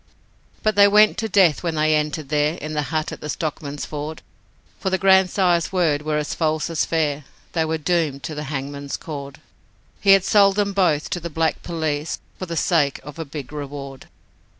But 0.63 0.75
they 0.75 0.87
went 0.87 1.19
to 1.19 1.29
death 1.29 1.61
when 1.61 1.75
they 1.75 1.93
entered 1.95 2.29
there, 2.29 2.55
In 2.55 2.73
the 2.73 2.81
hut 2.89 3.11
at 3.11 3.21
the 3.21 3.29
Stockman's 3.29 3.85
Ford, 3.85 4.23
For 4.79 4.89
their 4.89 4.97
grandsire's 4.97 5.71
words 5.71 6.03
were 6.03 6.17
as 6.17 6.33
false 6.33 6.71
as 6.71 6.85
fair 6.85 7.23
They 7.51 7.65
were 7.65 7.77
doomed 7.77 8.23
to 8.23 8.33
the 8.33 8.45
hangman's 8.45 8.97
cord. 8.97 9.39
He 9.99 10.13
had 10.13 10.23
sold 10.23 10.55
them 10.55 10.73
both 10.73 11.11
to 11.11 11.19
the 11.19 11.29
black 11.29 11.61
police 11.61 12.19
For 12.39 12.47
the 12.47 12.57
sake 12.57 12.99
of 13.03 13.13
the 13.17 13.25
big 13.25 13.53
reward. 13.53 14.07